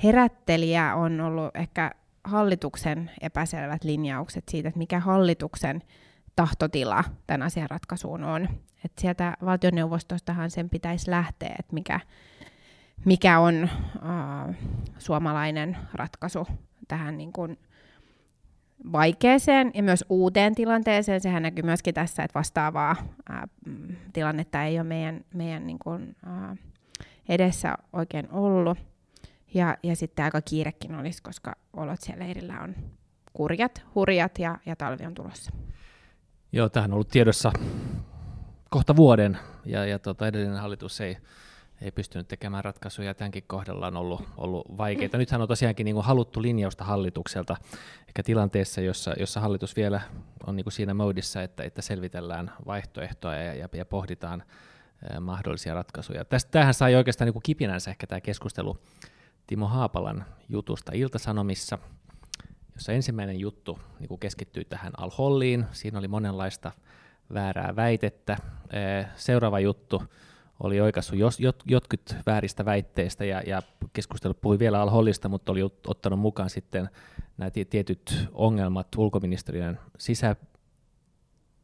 [0.04, 1.90] herättelijä on ollut ehkä
[2.24, 5.82] hallituksen epäselvät linjaukset siitä, että mikä hallituksen
[6.36, 8.48] tahtotila tämän asian ratkaisuun on.
[8.84, 12.00] Et sieltä valtioneuvostostahan sen pitäisi lähteä, että mikä,
[13.04, 14.56] mikä on äh,
[14.98, 16.46] suomalainen ratkaisu
[16.88, 17.58] tähän niin kuin
[18.92, 21.20] vaikeeseen ja myös uuteen tilanteeseen.
[21.20, 22.96] Sehän näkyy myöskin tässä, että vastaavaa
[23.28, 26.56] ää, mm, tilannetta ei ole meidän, meidän niin kuin, ää,
[27.28, 28.78] edessä oikein ollut.
[29.54, 32.74] Ja, ja sitten aika kiirekin olisi, koska olot siellä leirillä on
[33.32, 35.50] kurjat, hurjat ja, ja talvi on tulossa.
[36.52, 37.52] Joo, tähän on ollut tiedossa
[38.70, 41.16] kohta vuoden ja, ja tota, edellinen hallitus ei
[41.80, 43.14] ei pystynyt tekemään ratkaisuja.
[43.14, 45.18] Tämänkin kohdalla on ollut, ollut vaikeita.
[45.18, 47.56] Nythän on tosiaankin niin kuin haluttu linjausta hallitukselta,
[48.08, 50.00] ehkä tilanteessa, jossa, jossa hallitus vielä
[50.46, 54.42] on niin kuin siinä moodissa, että, että selvitellään vaihtoehtoja ja, ja, ja pohditaan
[55.10, 56.24] eh, mahdollisia ratkaisuja.
[56.24, 58.78] Tästä, tämähän sai oikeastaan niin kuin kipinänsä ehkä tämä keskustelu
[59.46, 61.78] Timo Haapalan jutusta Iltasanomissa,
[62.74, 65.66] jossa ensimmäinen juttu niin kuin keskittyi tähän Al-Holliin.
[65.72, 66.72] Siinä oli monenlaista
[67.34, 68.36] väärää väitettä.
[68.72, 70.02] Eh, seuraava juttu
[70.60, 75.62] oli oikaissut jos, jot, jotkut vääristä väitteistä ja, ja keskustelu puhui vielä alhollista, mutta oli
[75.86, 76.88] ottanut mukaan sitten
[77.36, 80.36] nämä tietyt ongelmat ulkoministeriön sisä-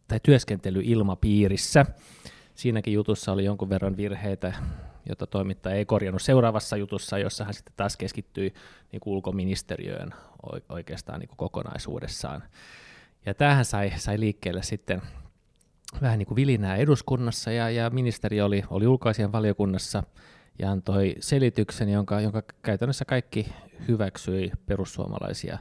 [0.09, 1.87] tai työskentelyilmapiirissä.
[2.55, 4.53] Siinäkin jutussa oli jonkun verran virheitä,
[5.09, 8.55] jota toimittaja ei korjannut seuraavassa jutussa, jossa hän sitten taas keskittyi
[8.93, 10.15] niin kuin ulkoministeriöön
[10.69, 12.43] oikeastaan niin kuin kokonaisuudessaan.
[13.27, 15.03] Ja tämähän sai, sai liikkeelle sitten
[16.03, 20.03] vähän niin kuin vilinää eduskunnassa ja, ja ministeri oli, oli ulkoasian valiokunnassa
[20.59, 23.47] ja antoi selityksen, jonka, jonka käytännössä kaikki
[23.89, 25.59] hyväksyi perussuomalaisia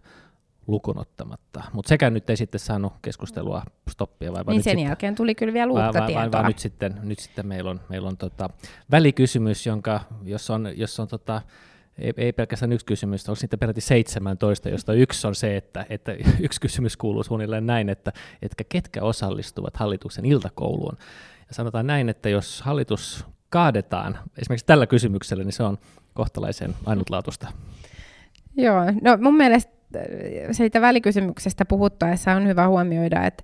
[0.67, 1.63] lukunottamatta.
[1.73, 4.33] Mutta sekä nyt ei sitten saanut keskustelua stoppia.
[4.33, 6.31] Vai, niin nyt sen sitten, jälkeen tuli kyllä vielä uutta vai, tietoa.
[6.31, 8.49] Vai, vai, nyt sitten, nyt sitten meillä on, meillä on tota
[8.91, 11.41] välikysymys, jonka, jos on, jos on tota,
[11.99, 16.15] ei, ei pelkästään yksi kysymys, onko niitä peräti 17, josta yksi on se, että, että
[16.45, 20.97] yksi kysymys kuuluu suunnilleen näin, että, että ketkä osallistuvat hallituksen iltakouluun.
[21.47, 25.77] Ja sanotaan näin, että jos hallitus kaadetaan esimerkiksi tällä kysymyksellä, niin se on
[26.13, 27.47] kohtalaisen ainutlaatuista.
[28.57, 30.01] Joo, no mun mielestä äh,
[30.51, 33.43] siitä välikysymyksestä puhuttaessa on hyvä huomioida, että,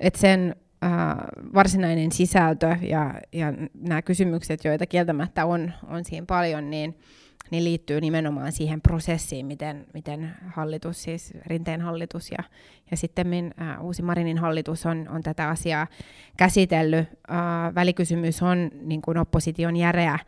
[0.00, 0.90] että sen äh,
[1.54, 6.98] varsinainen sisältö ja, ja nämä kysymykset, joita kieltämättä on, on siinä paljon, niin
[7.50, 12.44] niin liittyy nimenomaan siihen prosessiin, miten, miten hallitus, siis Rinteen hallitus ja,
[12.90, 15.86] ja sitten äh, uusi Marinin hallitus on, on tätä asiaa
[16.36, 17.08] käsitellyt.
[17.30, 20.18] Äh, välikysymys on niin kuin opposition järeä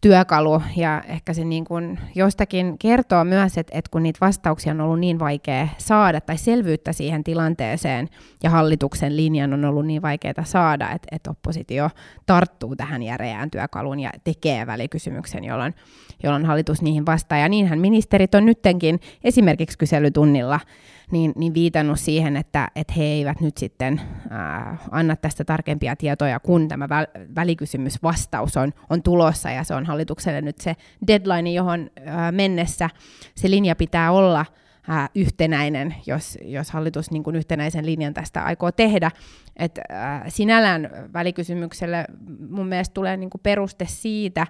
[0.00, 4.80] työkalu, ja ehkä se niin kuin jostakin kertoo myös, että, että kun niitä vastauksia on
[4.80, 8.08] ollut niin vaikea saada, tai selvyyttä siihen tilanteeseen,
[8.42, 11.90] ja hallituksen linjan on ollut niin vaikeaa saada, että, että oppositio
[12.26, 15.74] tarttuu tähän järeään työkaluun ja tekee välikysymyksen, jolloin,
[16.22, 17.38] jolloin hallitus niihin vastaa.
[17.38, 20.60] Ja niinhän ministerit on nyttenkin esimerkiksi kyselytunnilla
[21.10, 24.00] niin, niin viitannut siihen, että, että he eivät nyt sitten
[24.32, 29.86] äh, anna tästä tarkempia tietoja, kun tämä väl, välikysymysvastaus on, on tulossa, ja se on
[29.86, 32.90] hallitukselle nyt se deadline, johon äh, mennessä
[33.34, 34.40] se linja pitää olla
[34.90, 39.10] äh, yhtenäinen, jos, jos hallitus niin kuin yhtenäisen linjan tästä aikoo tehdä.
[39.56, 42.04] Et, äh, sinällään välikysymykselle
[42.50, 44.46] mun mielestä tulee niin kuin peruste siitä,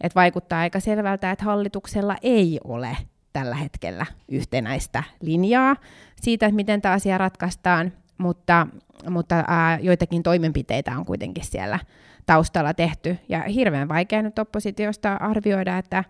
[0.00, 2.96] että vaikuttaa aika selvältä, että hallituksella ei ole
[3.36, 5.76] tällä hetkellä yhtenäistä linjaa
[6.20, 8.66] siitä, että miten tämä asia ratkaistaan, mutta,
[9.10, 11.78] mutta ää, joitakin toimenpiteitä on kuitenkin siellä
[12.26, 13.18] taustalla tehty.
[13.28, 16.04] Ja hirveän vaikea nyt oppositiosta arvioida, että,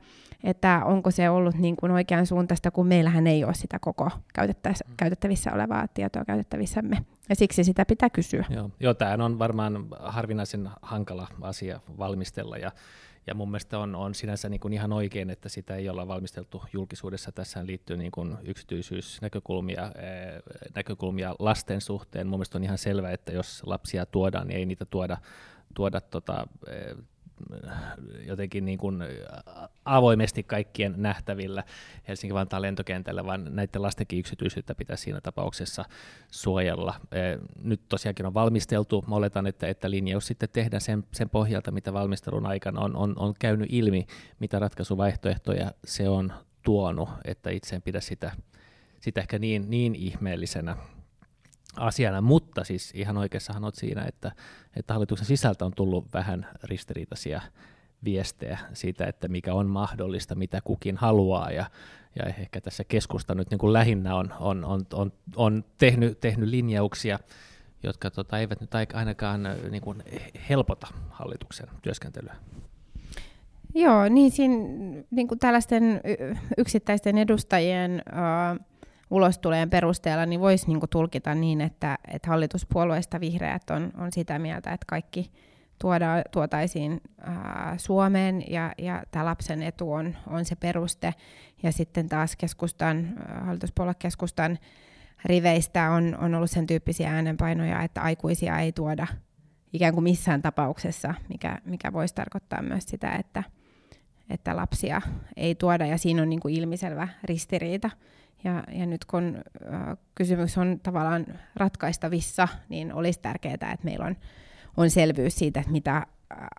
[0.44, 4.10] että onko se ollut niin kuin oikean suuntaista, kun meillähän ei ole sitä koko
[4.96, 6.96] käytettävissä olevaa tietoa käytettävissämme.
[7.28, 8.44] Ja siksi sitä pitää kysyä.
[8.50, 12.56] Joo, Joo tämä on varmaan harvinaisen hankala asia valmistella.
[12.56, 12.72] Ja
[13.26, 16.62] ja mun mielestä on, on sinänsä niin kuin ihan oikein, että sitä ei olla valmisteltu
[16.72, 17.32] julkisuudessa.
[17.32, 19.92] Tässä liittyy niin kuin yksityisyysnäkökulmia
[20.74, 22.26] näkökulmia lasten suhteen.
[22.26, 25.16] Mun mielestä on ihan selvä, että jos lapsia tuodaan, niin ei niitä tuoda,
[25.74, 26.46] tuoda tota,
[28.26, 29.04] jotenkin niin kuin
[29.84, 31.64] avoimesti kaikkien nähtävillä
[32.08, 35.84] Helsinki-Vantaan lentokentällä, vaan näiden lastenkin yksityisyyttä pitää siinä tapauksessa
[36.30, 36.94] suojella.
[37.62, 41.92] Nyt tosiaankin on valmisteltu, mä oletan, että, että linjaus sitten tehdään sen, sen pohjalta, mitä
[41.92, 44.06] valmistelun aikana on, on, on käynyt ilmi,
[44.40, 48.32] mitä ratkaisuvaihtoehtoja se on tuonut, että itse en pidä sitä,
[49.00, 50.76] sitä ehkä niin, niin ihmeellisenä
[51.78, 54.32] asiana, mutta siis ihan oikeassahan olet siinä, että,
[54.76, 57.40] että hallituksen sisältä on tullut vähän ristiriitaisia
[58.04, 61.70] viestejä siitä, että mikä on mahdollista, mitä kukin haluaa, ja,
[62.16, 66.48] ja ehkä tässä keskusta nyt niin kuin lähinnä on, on, on, on, on tehnyt, tehnyt
[66.48, 67.18] linjauksia,
[67.82, 70.02] jotka tota, eivät nyt ainakaan niin kuin
[70.48, 72.36] helpota hallituksen työskentelyä.
[73.74, 74.56] Joo, niin siinä
[75.10, 76.00] niin kuin tällaisten
[76.58, 78.66] yksittäisten edustajien äh,
[79.10, 84.72] ulostuleen perusteella, niin voisi niin tulkita niin, että, että hallituspuolueista vihreät on, on sitä mieltä,
[84.72, 85.32] että kaikki
[85.78, 91.14] tuoda, tuotaisiin ää, Suomeen ja, ja tämä lapsen etu on, on se peruste.
[91.62, 93.14] Ja sitten taas keskustan,
[93.44, 94.58] hallituspuoluekeskustan
[95.24, 99.06] riveistä on, on ollut sen tyyppisiä äänenpainoja, että aikuisia ei tuoda
[99.72, 103.42] ikään kuin missään tapauksessa, mikä, mikä voisi tarkoittaa myös sitä, että,
[104.30, 105.02] että lapsia
[105.36, 107.90] ei tuoda, ja siinä on niin kuin ilmiselvä ristiriita.
[108.44, 114.16] Ja, ja nyt kun äh, kysymys on tavallaan ratkaistavissa, niin olisi tärkeää, että meillä on,
[114.76, 116.06] on selvyys siitä, että mitä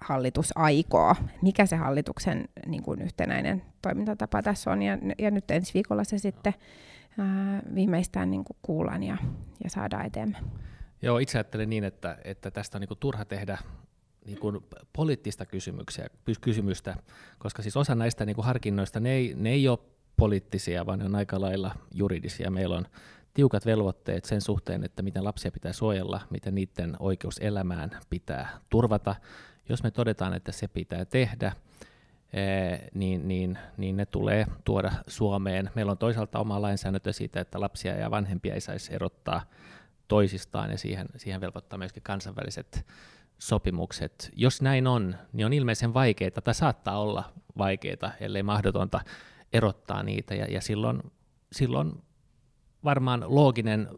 [0.02, 4.82] hallitus aikoo, mikä se hallituksen niin kuin yhtenäinen toimintatapa tässä on.
[4.82, 6.54] Ja, ja nyt ensi viikolla se sitten
[7.20, 9.18] äh, viimeistään niin kuin kuullaan ja,
[9.63, 10.46] ja saadaan eteenpäin.
[11.02, 13.58] Joo, itse ajattelen niin, että, että tästä on niin kuin turha tehdä
[14.26, 14.60] niin kuin
[14.94, 16.08] poliittista kysymyksiä,
[16.42, 16.96] kysymystä,
[17.38, 19.80] koska siis osa näistä niin kuin harkinnoista, ne ei, ne ei ole
[20.17, 22.51] poliittisia, vaan ne on aika lailla juridisia.
[22.51, 22.86] Meillä on
[23.34, 29.15] tiukat velvoitteet sen suhteen, että miten lapsia pitää suojella, miten niiden oikeus elämään pitää turvata.
[29.69, 31.51] Jos me todetaan, että se pitää tehdä,
[32.34, 35.69] eh, niin, niin, niin ne tulee tuoda Suomeen.
[35.75, 39.41] Meillä on toisaalta oma lainsäädäntö siitä, että lapsia ja vanhempia ei saisi erottaa
[40.08, 42.86] toisistaan, ja siihen, siihen velvoittaa myöskin kansainväliset
[43.38, 44.32] sopimukset.
[44.36, 47.23] Jos näin on, niin on ilmeisen vaikeaa, tai saattaa olla
[47.58, 49.01] vaikeaa, ellei mahdotonta,
[49.54, 51.02] erottaa niitä, ja, ja silloin,
[51.52, 51.94] silloin
[52.84, 53.90] varmaan looginen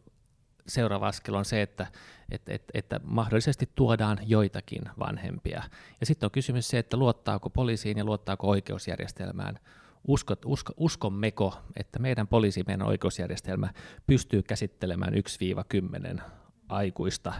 [0.67, 1.87] seuraava askel on se, että,
[2.31, 5.63] että, että, että mahdollisesti tuodaan joitakin vanhempia.
[5.99, 9.59] Ja sitten on kysymys se, että luottaako poliisiin ja luottaako oikeusjärjestelmään.
[10.07, 13.69] Uskot, usko, uskommeko, että meidän poliisi, meidän oikeusjärjestelmä
[14.07, 15.13] pystyy käsittelemään
[16.17, 16.21] 1-10
[16.69, 17.33] aikuista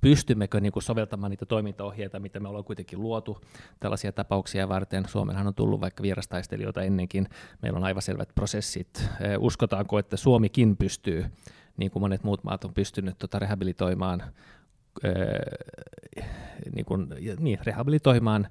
[0.00, 3.40] pystymmekö niin kuin soveltamaan niitä toimintaohjeita, mitä me ollaan kuitenkin luotu
[3.80, 5.08] tällaisia tapauksia varten.
[5.08, 7.28] Suomenhan on tullut vaikka vierastaistelijoita ennenkin.
[7.62, 9.04] Meillä on aivan selvät prosessit.
[9.38, 11.26] Uskotaanko, että Suomikin pystyy,
[11.76, 14.22] niin kuin monet muut maat on pystynyt tota rehabilitoimaan
[16.78, 18.48] niin kuin, niin, rehabilitoimaan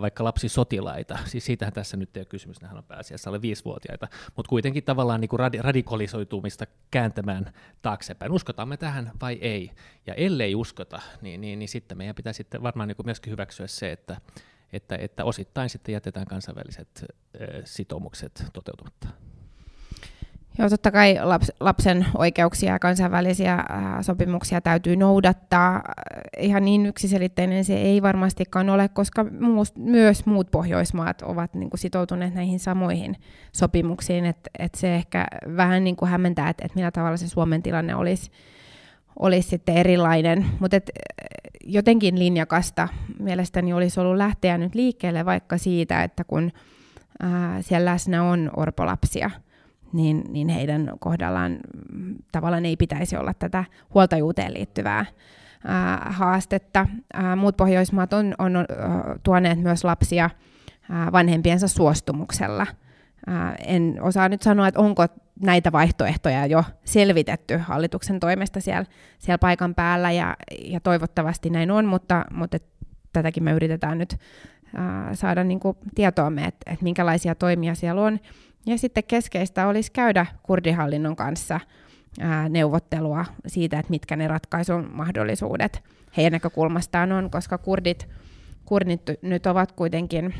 [0.00, 1.18] vaikka lapsisotilaita.
[1.24, 5.20] Siis siitähän tässä nyt ei ole kysymys, nehän on pääasiassa alle viisivuotiaita, mutta kuitenkin tavallaan
[5.20, 8.32] niin kuin radikalisoitumista kääntämään taaksepäin.
[8.32, 9.70] Uskotaan me tähän vai ei?
[10.06, 13.66] Ja ellei uskota, niin, niin, niin sitten meidän pitää sitten varmaan niin kuin myöskin hyväksyä
[13.66, 14.20] se, että,
[14.72, 17.04] että, että osittain sitten jätetään kansainväliset
[17.64, 19.08] sitoumukset toteutumatta.
[20.58, 25.82] Joo, totta kai laps, lapsen oikeuksia ja kansainvälisiä ää, sopimuksia täytyy noudattaa.
[26.38, 31.80] Ihan niin yksiselitteinen se ei varmastikaan ole, koska muust, myös muut Pohjoismaat ovat niin kuin,
[31.80, 33.16] sitoutuneet näihin samoihin
[33.52, 34.26] sopimuksiin.
[34.26, 37.94] Että et se ehkä vähän niin kuin hämmentää, että et millä tavalla se Suomen tilanne
[37.94, 38.30] olisi,
[39.18, 40.46] olisi sitten erilainen.
[40.60, 40.76] Mutta
[41.64, 42.88] jotenkin linjakasta
[43.18, 46.52] mielestäni olisi ollut lähteä nyt liikkeelle vaikka siitä, että kun
[47.22, 49.30] ää, siellä läsnä on orpolapsia–
[49.96, 51.58] niin, niin heidän kohdallaan
[51.92, 55.06] mm, tavallaan ei pitäisi olla tätä huoltajuuteen liittyvää
[55.64, 56.86] ää, haastetta.
[57.14, 58.64] Ää, muut Pohjoismaat on, on, on
[59.22, 60.30] tuoneet myös lapsia
[60.90, 62.66] ää, vanhempiensa suostumuksella.
[63.26, 65.06] Ää, en osaa nyt sanoa, että onko
[65.42, 68.84] näitä vaihtoehtoja jo selvitetty hallituksen toimesta siellä,
[69.18, 72.58] siellä paikan päällä, ja, ja toivottavasti näin on, mutta, mutta
[73.12, 74.16] tätäkin me yritetään nyt
[75.12, 75.60] saada niin
[75.94, 78.20] tietoamme, että, että minkälaisia toimia siellä on.
[78.66, 81.60] Ja sitten keskeistä olisi käydä kurdihallinnon kanssa
[82.20, 85.82] ää, neuvottelua siitä, että mitkä ne ratkaisun mahdollisuudet
[86.16, 88.08] heidän näkökulmastaan on, koska kurdit,
[88.64, 90.34] kurdit nyt ovat kuitenkin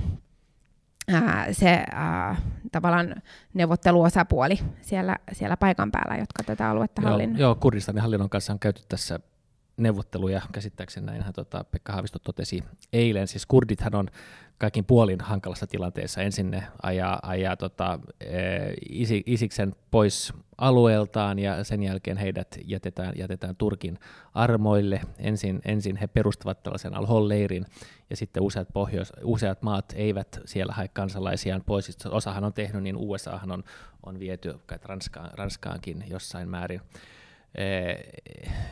[1.12, 2.36] ää, se ää,
[2.72, 3.14] tavallaan
[3.54, 7.40] neuvotteluosapuoli siellä, siellä paikan päällä, jotka tätä aluetta hallinnoi.
[7.40, 9.20] Joo, joo, Kurdistanin hallinnon kanssa on käyty tässä
[9.76, 13.28] neuvotteluja, käsittääkseni näinhän tota, Pekka Haavisto totesi eilen.
[13.28, 14.08] Siis kurdithan on
[14.58, 16.22] kaikin puolin hankalassa tilanteessa.
[16.22, 18.38] Ensin ne ajaa, ajaa tota, e,
[19.26, 23.98] Isiksen pois alueeltaan ja sen jälkeen heidät jätetään, jätetään Turkin
[24.34, 25.00] armoille.
[25.18, 27.66] Ensin, ensin he perustavat tällaisen al-Hol-leirin
[28.10, 32.06] ja sitten useat, pohjois, useat maat eivät siellä hae kansalaisiaan pois.
[32.10, 33.64] Osahan on tehnyt, niin USAhan on,
[34.02, 36.80] on viety Ranskaan, Ranskaankin jossain määrin.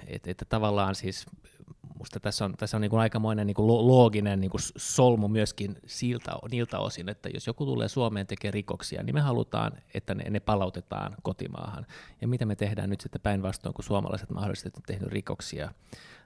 [0.07, 1.27] Että et, tavallaan siis
[1.99, 5.77] musta tässä on, tässä on niin kuin aikamoinen niin kuin looginen niin kuin solmu myöskin
[5.87, 10.31] siltä, niiltä osin, että jos joku tulee Suomeen tekee rikoksia, niin me halutaan, että ne,
[10.31, 11.87] ne palautetaan kotimaahan.
[12.21, 15.73] Ja mitä me tehdään nyt sitten päinvastoin, kun suomalaiset mahdollisesti on tehnyt rikoksia,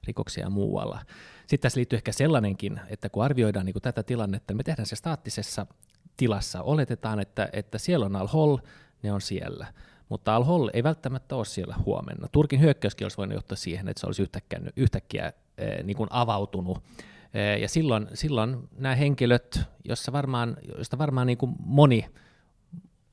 [0.07, 1.01] rikoksia muualla.
[1.40, 4.97] Sitten tässä liittyy ehkä sellainenkin, että kun arvioidaan niin kuin tätä tilannetta, me tehdään se
[4.97, 5.66] staattisessa
[6.16, 6.62] tilassa.
[6.62, 8.59] Oletetaan, että, että siellä on al-Hol,
[9.03, 9.66] ne on siellä
[10.09, 12.29] mutta Al-Hol ei välttämättä ole siellä huomenna.
[12.33, 15.33] Turkin hyökkäyskin olisi voinut johtaa siihen, että se olisi yhtäkkiä, yhtäkkiä
[15.85, 16.83] niin kuin avautunut.
[17.35, 22.07] Eh, ja silloin, silloin nämä henkilöt, jossa varmaan, joista varmaan niin kuin moni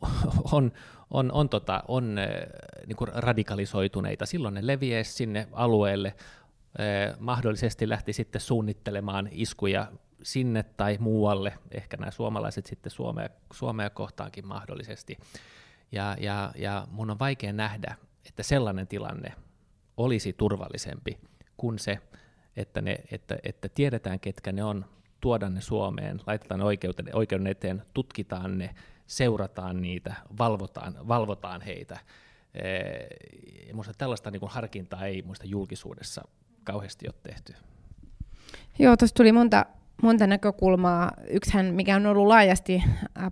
[0.52, 0.72] on,
[1.10, 2.48] on, on, tota, on eh,
[2.88, 6.16] niin kuin radikalisoituneita, silloin ne leviäisi sinne alueelle,
[7.20, 9.92] mahdollisesti lähti sitten suunnittelemaan iskuja
[10.24, 15.18] sinne tai muualle, ehkä nämä suomalaiset sitten Suomea, Suomea kohtaankin mahdollisesti.
[15.92, 17.96] Ja, ja, ja mun on vaikea nähdä,
[18.28, 19.34] että sellainen tilanne
[19.98, 21.18] olisi turvallisempi
[21.58, 22.00] kuin se,
[22.58, 24.86] että, ne, että, että tiedetään, ketkä ne on,
[25.22, 28.76] tuodaan ne Suomeen, laitetaan ne oikeuden, oikeuden eteen, tutkitaan ne,
[29.08, 32.00] seurataan niitä, valvotaan, valvotaan heitä.
[33.68, 36.22] Minusta tällaista niin harkintaa ei muista julkisuudessa
[36.64, 37.54] kauheasti ole tehty.
[38.80, 39.66] Joo, tuossa tuli monta
[40.02, 41.12] monta näkökulmaa.
[41.30, 42.84] Yksihän, mikä on ollut laajasti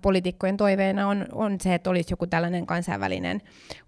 [0.02, 3.40] poliitikkojen toiveena, on, on se, että olisi joku tällainen kansainvälinen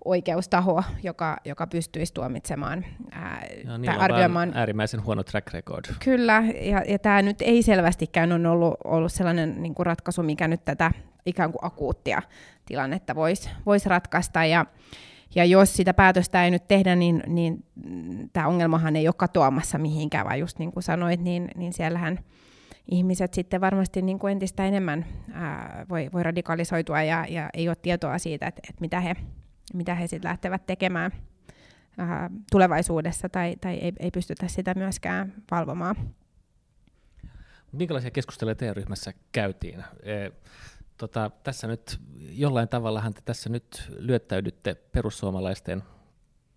[0.05, 4.53] oikeustaho, joka, joka pystyisi tuomitsemaan ää, ja tai arvioimaan.
[4.55, 5.85] äärimmäisen huono track record.
[6.05, 10.49] Kyllä, ja, ja tämä nyt ei selvästikään ole ollut, ollut sellainen niin kuin ratkaisu, mikä
[10.49, 10.91] nyt tätä
[11.27, 12.23] ikään kuin akuuttia
[12.67, 14.45] tilannetta voisi vois ratkaista.
[14.45, 14.67] Ja,
[15.35, 17.65] ja jos sitä päätöstä ei nyt tehdä, niin, niin
[18.33, 22.19] tämä ongelmahan ei ole katoamassa mihinkään, vaan just niin kuin sanoit, niin, niin siellähän
[22.91, 27.77] ihmiset sitten varmasti niin kuin entistä enemmän ää, voi, voi radikalisoitua ja, ja ei ole
[27.77, 29.17] tietoa siitä, että, että mitä he,
[29.75, 31.13] mitä he sitten lähtevät tekemään
[31.99, 35.97] ää, tulevaisuudessa tai, tai ei, ei pystytä sitä myöskään valvomaan.
[37.73, 39.85] Minkälaisia keskusteluja teidän ryhmässä käytiin?
[40.03, 40.31] E,
[40.97, 45.83] tota, tässä nyt jollain tavallahan te tässä nyt lyöttäydytte perussuomalaisten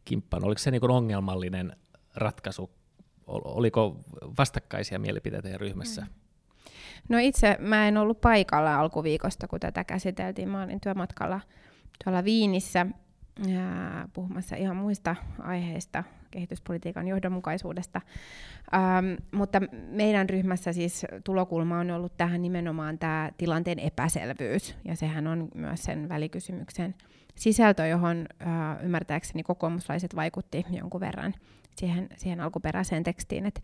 [0.05, 0.43] kimppaan.
[0.43, 1.75] Oliko se niin ongelmallinen
[2.15, 2.69] ratkaisu?
[3.27, 3.99] Oliko
[4.37, 6.01] vastakkaisia mielipiteitä teidän ryhmässä?
[6.01, 6.18] Mm.
[7.09, 10.49] No itse mä en ollut paikalla alkuviikosta, kun tätä käsiteltiin.
[10.49, 11.39] Mä olin työmatkalla
[12.03, 12.85] tuolla Viinissä
[13.55, 18.01] ää, puhumassa ihan muista aiheista, kehityspolitiikan johdonmukaisuudesta.
[18.73, 25.27] Ähm, mutta meidän ryhmässä siis tulokulma on ollut tähän nimenomaan tämä tilanteen epäselvyys, ja sehän
[25.27, 26.95] on myös sen välikysymyksen
[27.35, 31.33] sisältö, johon äh, ymmärtääkseni kokoomuslaiset vaikutti jonkun verran
[31.75, 33.62] siihen, siihen alkuperäiseen tekstiin, että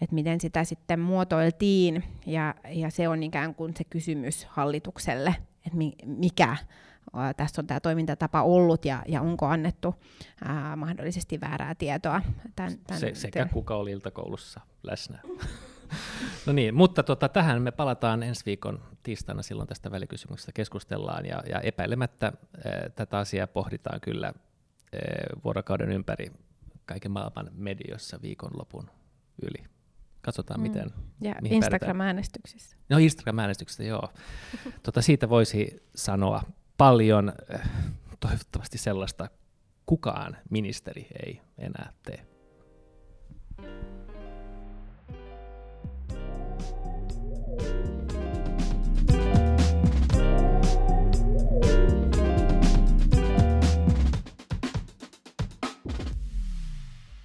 [0.00, 5.34] että miten sitä sitten muotoiltiin, ja, ja se on ikään kuin se kysymys hallitukselle,
[5.66, 6.56] että mi, mikä
[7.36, 9.94] tässä on tämä toimintatapa ollut ja, ja onko annettu
[10.44, 12.22] ää, mahdollisesti väärää tietoa.
[12.56, 15.18] Tän, tän se, sekä kuka oli iltakoulussa läsnä.
[16.46, 21.42] no niin, mutta tota, tähän me palataan ensi viikon tiistaina, silloin tästä välikysymyksestä keskustellaan, ja,
[21.48, 22.32] ja epäilemättä äh,
[22.94, 24.32] tätä asiaa pohditaan kyllä äh,
[25.44, 26.32] vuorokauden ympäri
[26.86, 28.90] kaiken maailman medioissa viikonlopun
[29.42, 29.75] yli.
[30.26, 30.62] Katsotaan, mm.
[30.62, 30.90] miten.
[31.20, 32.76] Ja Instagram-äänestyksissä.
[32.88, 34.12] No Instagram-äänestyksissä, joo.
[34.82, 36.42] tota, siitä voisi sanoa
[36.76, 37.32] paljon,
[38.20, 39.28] toivottavasti sellaista
[39.86, 42.26] kukaan ministeri ei enää tee.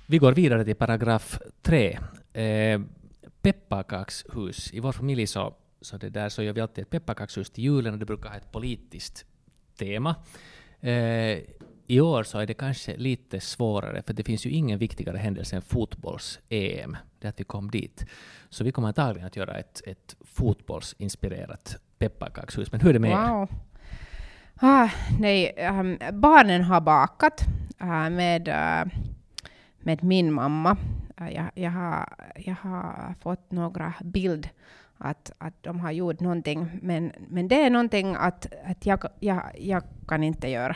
[0.10, 2.21] Vi går vidare till paragraf 3.
[2.34, 2.82] Eh,
[3.42, 4.74] pepparkakshus.
[4.74, 7.94] I vår familj så, så, det där, så gör vi alltid ett pepparkakshus till julen
[7.94, 9.26] och det brukar ha ett politiskt
[9.78, 10.16] tema.
[10.80, 11.40] Eh,
[11.88, 15.56] I år så är det kanske lite svårare, för det finns ju ingen viktigare händelse
[15.56, 16.98] än fotbolls-EM.
[17.20, 18.06] Det är att vi kom dit.
[18.50, 22.72] Så vi kommer antagligen att göra ett, ett fotbollsinspirerat pepparkakshus.
[22.72, 23.50] Men hur är det med wow.
[24.64, 27.46] Ah, nej, um, barnen har bakat
[27.82, 28.94] uh, med uh,
[29.84, 30.78] med min mamma.
[31.22, 34.50] Äh, jag, jag, har, jag har fått några bild
[34.98, 39.44] att, att de har gjort någonting, men, men det är någonting att, att jag, jag,
[39.60, 40.76] jag kan inte göra.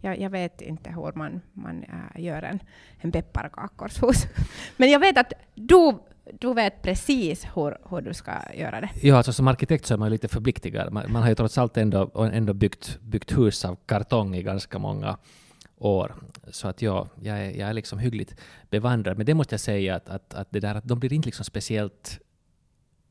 [0.00, 2.60] Jag, jag vet inte hur man, man äh, gör en,
[2.98, 4.26] en pepparkakorshus.
[4.76, 5.98] men jag vet att du,
[6.40, 8.90] du vet precis hur, hur du ska göra det.
[9.02, 10.92] Ja, alltså som arkitekt så är man lite förpliktigad.
[10.92, 14.78] Man, man har ju trots allt ändå, ändå byggt, byggt hus av kartong i ganska
[14.78, 15.16] många
[15.78, 16.14] år.
[16.50, 18.34] Så att ja, jag är, jag är liksom hyggligt
[18.70, 19.16] bevandrad.
[19.16, 21.44] Men det måste jag säga att, att, att, det där, att de blir inte liksom
[21.44, 22.20] speciellt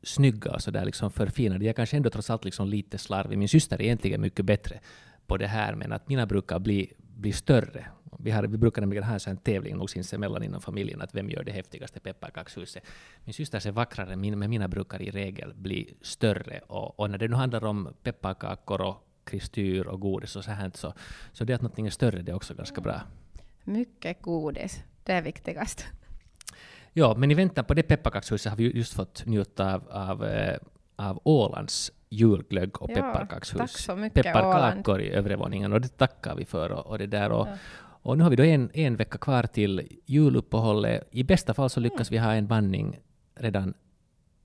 [0.03, 1.65] snygga och så där liksom förfinade.
[1.65, 3.37] Jag kanske ändå trots allt liksom lite slarvig.
[3.37, 4.79] Min syster är egentligen mycket bättre
[5.27, 7.87] på det här, men att mina brukar bli, bli större.
[8.19, 11.43] Vi, har, vi brukar nämligen ha en tävling nog sinsemellan inom familjen, att vem gör
[11.43, 12.83] det häftigaste pepparkakshuset.
[13.23, 16.59] Min syster är vackrare, men mina brukar i regel bli större.
[16.67, 20.71] Och, och när det nu handlar om pepparkakor och kristyr och godis och så här.
[20.73, 20.93] Så,
[21.33, 23.01] så det att någonting är större, det är också ganska bra.
[23.63, 25.85] Mycket godis, det är viktigast.
[26.93, 30.57] Ja, men i väntan på det pepparkakshuset har vi just fått njuta av, av, eh,
[30.95, 33.87] av Ålands julglögg och ja, pepparkakshus.
[34.13, 36.71] Pepparkakor i övre våningen och det tackar vi för.
[36.71, 37.57] Och, och det där och, ja.
[38.01, 41.07] och nu har vi då en, en vecka kvar till juluppehållet.
[41.11, 42.21] I bästa fall så lyckas mm.
[42.21, 42.99] vi ha en bandning
[43.35, 43.73] redan,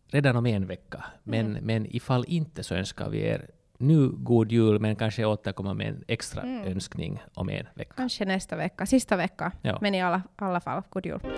[0.07, 1.05] redan om en vecka.
[1.23, 1.65] Men, mm.
[1.65, 3.51] men ifall inte så önskar vi er
[3.83, 6.65] nu god jul, men kanske återkomma med en extra mm.
[6.65, 7.95] önskning om en vecka.
[7.97, 9.53] Kanske nästa vecka, sista vecka.
[9.63, 9.79] Ja.
[9.81, 11.21] Men i alla, alla fall, god jul.
[11.23, 11.31] Ja.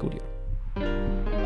[0.00, 1.45] God jul.